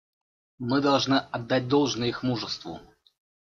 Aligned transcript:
Мы 0.57 0.81
должны 0.81 1.13
отдать 1.17 1.67
должное 1.67 2.07
их 2.07 2.23
мужеству. 2.23 2.79